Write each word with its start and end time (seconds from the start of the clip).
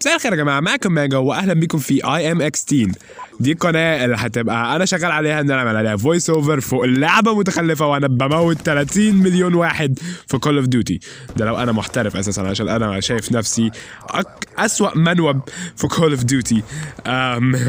مساء 0.00 0.14
الخير 0.16 0.32
يا 0.32 0.36
جماعة 0.36 0.60
معاكم 0.60 0.92
ماجا 0.92 1.16
واهلا 1.16 1.54
بيكم 1.54 1.78
في 1.78 2.04
IMX 2.04 2.64
ten 2.64 2.92
دي 3.40 3.52
القناه 3.52 4.04
اللي 4.04 4.16
هتبقى 4.18 4.76
أنا 4.76 4.84
شغال 4.84 5.10
عليها 5.12 5.40
إن 5.40 5.50
أنا 5.50 5.60
اعمل 5.60 5.76
عليها 5.76 5.96
voice 5.96 6.30
over 6.30 6.60
فوق 6.60 6.84
اللعبة 6.84 7.34
متخلفة 7.38 7.86
وأنا 7.86 8.06
بموت 8.06 8.56
30 8.58 9.14
مليون 9.14 9.54
واحد 9.54 9.98
في 10.26 10.38
Call 10.38 10.56
of 10.56 10.66
Duty 10.66 11.00
ده 11.36 11.44
لو 11.44 11.56
أنا 11.56 11.72
محترف 11.72 12.16
أساسا 12.16 12.40
عشان 12.40 12.68
أنا 12.68 13.00
شايف 13.00 13.32
نفسي 13.32 13.70
أك... 14.10 14.26
أسوأ 14.58 14.98
من 14.98 15.12
noob 15.12 15.40
في 15.76 15.86
Call 15.88 16.10
of 16.10 16.24
Duty 16.24 16.62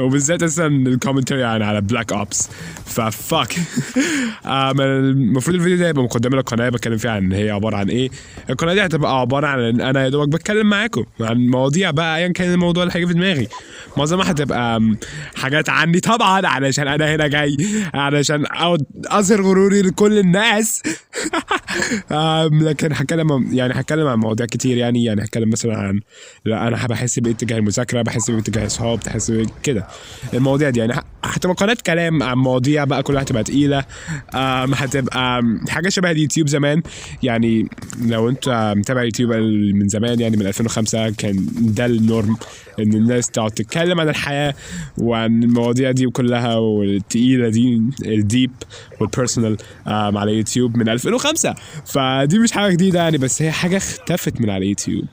وبالذات 0.00 0.42
أساسا 0.42 0.66
ال 0.66 0.73
commentary 0.73 1.40
يعني 1.40 1.64
على 1.64 1.80
Black 1.80 2.12
Ops 2.12 2.48
ف 2.86 3.00
fuck 3.00 3.54
المفروض 4.46 5.56
الفيديو 5.56 5.78
ده 5.78 5.88
يبقى 5.88 6.04
مقدمه 6.04 6.36
للقناه 6.36 6.68
بتكلم 6.68 6.96
فيها 6.96 7.10
عن 7.10 7.32
هي 7.32 7.50
عبارة 7.50 7.76
عن 7.76 7.88
إيه. 7.88 8.10
القناة 8.50 8.74
دي 8.74 8.84
هتبقى 8.84 9.20
عبارة 9.20 9.46
عن 9.46 9.60
إن 9.60 9.80
أنا 9.80 10.04
يا 10.04 10.08
دوبك 10.08 10.28
بتكلم 10.28 10.66
معاكم 10.70 11.04
عن 11.20 11.46
مواضيع 11.46 11.90
بقى 11.90 12.11
ايا 12.16 12.28
كان 12.28 12.52
الموضوع 12.52 12.82
اللي 12.82 12.94
هيجي 12.96 13.06
في 13.06 13.14
دماغي. 13.14 13.48
معظمها 13.96 14.30
هتبقى 14.30 14.80
حاجات 15.34 15.68
عني 15.68 16.00
طبعا 16.00 16.46
علشان 16.46 16.88
أنا 16.88 17.14
هنا 17.14 17.26
جاي 17.26 17.56
علشان 17.94 18.46
أقعد 18.46 18.84
أظهر 19.06 19.42
غروري 19.42 19.82
لكل 19.82 20.18
الناس. 20.18 20.82
لكن 22.68 22.92
هتكلم 22.92 23.48
يعني 23.52 23.72
هتكلم 23.74 24.06
عن 24.06 24.18
مواضيع 24.18 24.46
كتير 24.46 24.76
يعني 24.76 25.04
يعني 25.04 25.24
هتكلم 25.24 25.50
مثلا 25.50 25.76
عن 25.76 26.00
لا 26.44 26.68
أنا 26.68 26.86
بحس 26.86 27.18
بايه 27.18 27.34
تجاه 27.34 27.58
المذاكرة 27.58 28.02
بحس 28.02 28.30
بايه 28.30 28.42
تجاه 28.42 28.66
اصحاب 28.66 29.00
بحس 29.06 29.32
كده 29.62 29.86
المواضيع 30.34 30.70
دي 30.70 30.80
يعني 30.80 30.94
هتبقى 31.24 31.54
قناه 31.56 31.76
كلام 31.86 32.22
عن 32.22 32.36
مواضيع 32.38 32.84
بقى 32.84 33.02
كلها 33.02 33.22
هتبقى 33.22 33.44
تقيلة. 33.44 33.78
أم، 34.34 34.74
هتبقى 34.74 35.42
حاجة 35.68 35.88
شبه 35.88 36.10
اليوتيوب 36.10 36.48
زمان. 36.48 36.82
يعني 37.22 37.68
لو 38.06 38.28
انت 38.28 38.72
متابع 38.76 39.02
يوتيوب 39.02 39.32
من 39.74 39.88
زمان 39.88 40.20
يعني 40.20 40.36
من 40.36 40.46
2005 40.46 41.10
كان 41.10 41.46
ده 41.58 41.86
ال 41.86 41.96
norm 41.96 42.36
إن 42.78 42.92
الناس 42.94 43.30
تقعد 43.30 43.50
تتكلم 43.50 44.00
عن 44.00 44.08
الحياة 44.08 44.54
وعن 44.98 45.42
المواضيع 45.42 45.90
دي 45.90 46.06
كلها 46.06 46.54
والتقيلة 46.56 47.48
دي 47.48 47.82
ال 48.04 48.13
deep 48.13 48.50
وال 49.00 49.11
personal 49.11 49.56
أم، 49.86 50.18
على 50.18 50.32
يوتيوب 50.36 50.76
من 50.76 50.88
2005 50.88 51.54
فدي 51.86 52.38
مش 52.38 52.52
حاجة 52.52 52.72
جديدة 52.72 52.98
يعني 53.02 53.18
بس 53.18 53.42
هي 53.42 53.50
حاجة 53.52 53.76
اختفت 53.76 54.40
من 54.40 54.50
على 54.50 54.66
يوتيوب. 54.68 55.04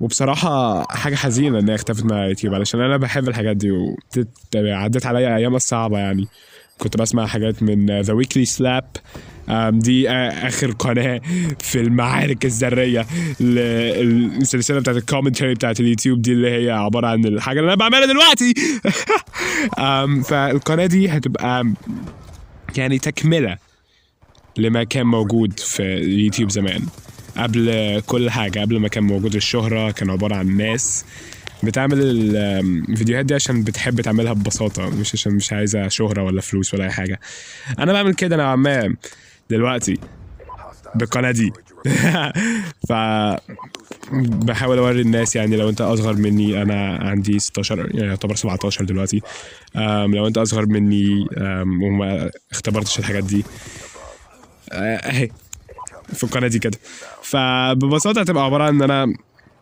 وبصراحة 0.00 0.82
حاجة 0.90 1.14
حزينة 1.14 1.58
إنها 1.58 1.74
اختفت 1.74 2.04
من 2.04 2.12
اليوتيوب 2.12 2.54
علشان 2.54 2.80
أنا 2.80 2.96
بحب 2.96 3.28
الحاجات 3.28 3.56
دي 3.56 3.70
وعدت 4.56 5.06
عليا 5.06 5.36
أيام 5.36 5.58
صعبة 5.58 5.98
يعني. 5.98 6.28
كنت 6.78 6.96
بسمع 6.96 7.26
حاجات 7.26 7.62
من 7.62 8.00
The 8.00 8.12
Weekly 8.12 8.44
Slap 8.44 8.84
دي 9.70 10.10
آخر 10.10 10.70
قناة 10.70 11.20
في 11.58 11.80
المعارك 11.80 12.44
الذرية 12.44 13.06
للسلسلة 13.40 14.80
بتاعت 14.80 14.96
ال 14.96 15.01
commentary 15.01 15.54
بتاعت 15.54 15.80
اليوتيوب 15.80 16.22
دي 16.22 16.32
اللي 16.32 16.50
هي 16.50 16.70
عبارة 16.70 17.06
عن 17.06 17.24
الحاجة 17.24 17.60
اللي 17.60 17.68
أنا 17.68 17.76
بعملها 17.76 18.06
دلوقتي. 18.06 18.54
أم، 19.78 20.22
فالقناة 20.22 20.86
دي 20.86 21.08
هتبقى 21.08 21.72
يعني 22.76 22.98
تكملة 22.98 23.56
لما 24.58 24.84
كان 24.84 25.06
موجود 25.06 25.60
في 25.60 25.82
اليوتيوب 25.82 26.50
زمان. 26.50 26.82
قبل 27.36 28.02
كل 28.06 28.30
حاجة 28.30 28.60
قبل 28.60 28.78
ما 28.80 28.88
كان 28.88 29.04
موجود 29.04 29.34
الشهرة 29.34 29.90
كان 29.90 30.10
عبارة 30.10 30.34
عن 30.34 30.56
ناس 30.56 31.04
بتعمل 31.62 32.00
ال- 32.00 32.36
الفيديوهات 32.90 33.24
دي 33.26 33.34
عشان 33.34 33.62
بتحب 33.64 34.00
تعملها 34.00 34.32
ببساطة 34.32 34.88
مش 34.90 35.14
عشان 35.14 35.32
مش 35.34 35.52
عايزة 35.52 35.88
شهرة 35.88 36.22
ولا 36.22 36.40
فلوس 36.40 36.74
ولا 36.74 36.84
أي 36.84 36.90
حاجة. 36.90 37.20
أنا 37.78 37.92
بعمل 37.92 38.14
كده 38.14 38.36
نوعا 38.36 38.56
ما 38.56 38.94
دلوقتي 39.50 39.98
بالقناة 40.94 41.30
دي. 41.30 41.52
ف 42.88 42.92
بحاول 44.12 44.78
أوري 44.78 45.00
الناس 45.00 45.36
يعني 45.36 45.56
لو 45.56 45.68
أنت 45.68 45.80
أصغر 45.80 46.16
مني 46.16 46.62
أنا 46.62 46.96
عندي 46.96 47.38
16 47.38 47.78
يعني 47.94 48.08
يعتبر 48.08 48.34
17 48.36 48.84
دلوقتي. 48.84 49.20
لو 50.06 50.26
أنت 50.26 50.38
أصغر 50.38 50.66
مني 50.66 51.26
وما 51.82 52.30
اختبرتش 52.52 52.98
الحاجات 52.98 53.24
دي 53.24 53.44
آه، 54.72 54.96
أهي. 54.96 55.30
في 56.12 56.24
القناة 56.24 56.48
دي 56.48 56.58
كده. 56.58 56.78
فببساطة 57.22 58.20
هتبقى 58.20 58.44
عبارة 58.44 58.64
عن 58.64 58.74
إن 58.74 58.90
أنا 58.90 59.14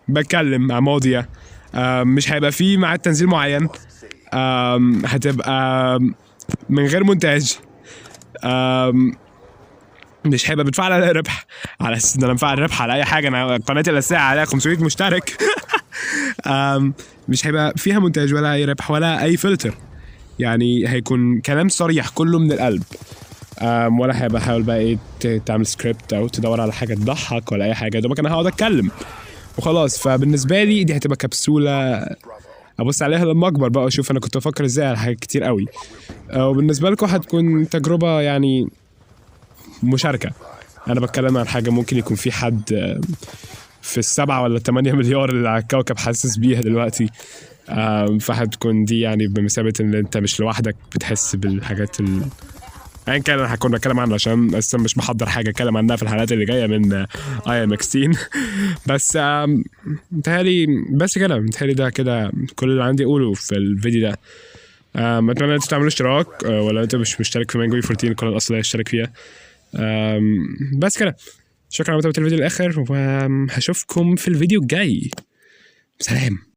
بتكلم 0.08 0.66
مواضيع 0.84 1.24
آم، 1.74 2.14
مش 2.14 2.32
هيبقى 2.32 2.52
فيه 2.52 2.76
ميعاد 2.76 2.98
تنزيل 2.98 3.26
معين. 3.28 3.68
هتبقى 5.04 5.98
من 6.68 6.86
غير 6.86 7.04
مونتاج. 7.04 7.58
مش 10.24 10.50
هيبقى 10.50 10.64
بتفعل 10.64 10.92
عليها 10.92 11.12
ربح. 11.12 11.46
على 11.80 11.96
أساس 11.96 12.16
إن 12.16 12.24
أنا 12.24 12.32
مفعل 12.32 12.58
ربح 12.58 12.82
على 12.82 12.92
أي 12.94 13.04
حاجة. 13.04 13.28
أنا 13.28 13.56
قناتي 13.56 13.90
الاساسيه 13.90 14.16
عليها 14.16 14.44
500 14.44 14.84
مشترك. 14.84 15.36
مش 17.28 17.46
هيبقى 17.46 17.72
فيها 17.76 17.98
مونتاج 17.98 18.34
ولا 18.34 18.52
أي 18.54 18.64
ربح 18.64 18.90
ولا 18.90 19.22
أي 19.22 19.36
فلتر. 19.36 19.74
يعني 20.38 20.88
هيكون 20.88 21.40
كلام 21.40 21.68
صريح 21.68 22.08
كله 22.08 22.38
من 22.38 22.52
القلب. 22.52 22.82
ولا 24.00 24.24
هيبقى 24.24 24.40
حاول 24.40 24.62
بقى 24.62 24.78
إيه 24.78 24.98
تعمل 25.46 25.66
سكريبت 25.66 26.12
أو 26.12 26.28
تدور 26.28 26.60
على 26.60 26.72
حاجة 26.72 26.94
تضحك 26.94 27.52
ولا 27.52 27.64
أي 27.64 27.74
حاجة. 27.74 27.98
دوبك 27.98 28.18
أنا 28.18 28.32
هقعد 28.32 28.46
أتكلم. 28.46 28.90
وخلاص. 29.58 29.98
فبالنسبة 29.98 30.64
لي 30.64 30.84
دي 30.84 30.96
هتبقى 30.96 31.16
كبسولة 31.16 32.06
أبص 32.80 33.02
عليها 33.02 33.24
لما 33.24 33.48
أكبر 33.48 33.68
بقى 33.68 33.84
وأشوف 33.84 34.10
أنا 34.10 34.20
كنت 34.20 34.36
بفكر 34.36 34.64
إزاي 34.64 34.86
على 34.86 34.98
حاجات 34.98 35.20
كتير 35.20 35.44
قوي. 35.44 35.66
أه، 36.30 36.48
وبالنسبة 36.48 36.90
لكم 36.90 37.06
هتكون 37.06 37.68
تجربة 37.68 38.20
يعني 38.20 38.68
مشاركة. 39.82 40.30
أنا 40.88 41.00
بتكلم 41.00 41.36
عن 41.38 41.46
حاجة 41.48 41.70
ممكن 41.70 41.96
يكون 41.96 42.16
في 42.16 42.32
حد 42.32 42.72
أه، 42.72 43.00
في 43.82 43.98
السبعة 43.98 44.42
ولا 44.42 44.56
الثمانية 44.56 44.92
مليار 44.92 45.30
اللي 45.30 45.48
على 45.48 45.62
الكوكب 45.62 45.98
حاسس 45.98 46.36
بيها 46.36 46.60
دلوقتي. 46.60 47.08
أم، 47.68 48.18
فهتكون 48.18 48.84
دي 48.84 49.00
يعني 49.00 49.26
بمثابة 49.26 49.72
إن 49.80 49.94
أنت 49.94 50.16
مش 50.16 50.40
لوحدك 50.40 50.76
بتحس 50.94 51.36
بالحاجات 51.36 52.00
ال... 52.00 52.22
ايا 53.08 53.18
كان 53.18 53.38
هكون 53.40 53.70
بتكلم 53.70 54.00
عنه 54.00 54.14
عشان 54.14 54.54
أساسا 54.54 54.78
مش 54.78 54.98
محضر 54.98 55.26
حاجة 55.26 55.50
أتكلم 55.50 55.76
عنها 55.76 55.96
في 55.96 56.02
الحلقات 56.02 56.32
اللي 56.32 56.44
جاية 56.44 56.66
من 56.66 56.92
اي 57.48 57.64
ام 57.64 57.72
إكس 57.72 57.98
بس 58.86 59.16
آم، 59.16 59.64
متهيألي 60.12 60.66
بس 60.90 61.18
كده 61.18 61.38
متهيألي 61.38 61.74
ده 61.74 61.90
كده 61.90 62.32
كل 62.56 62.70
اللي 62.70 62.84
عندي 62.84 63.04
أقوله 63.04 63.34
في 63.34 63.52
الفيديو 63.56 64.00
ده. 64.08 64.18
أتمنى 64.96 65.44
إن 65.44 65.50
أنتوا 65.50 65.68
تعملوا 65.68 65.88
اشتراك 65.88 66.26
آه، 66.44 66.60
ولا 66.62 66.82
انت 66.82 66.96
مش 66.96 67.20
مشترك 67.20 67.50
في 67.50 67.58
مانجو 67.58 67.76
14 67.76 68.08
القناه 68.08 68.30
الاصليه 68.30 68.60
اشترك 68.60 68.88
فيها. 68.88 69.12
بس 70.78 70.98
كده. 70.98 71.16
شكرا 71.70 71.90
على 71.90 71.98
متابعة 71.98 72.18
الفيديو 72.18 72.38
للآخر 72.38 72.84
وهشوفكم 72.88 74.16
في 74.16 74.28
الفيديو 74.28 74.60
الجاي. 74.60 75.10
سلام. 76.00 76.38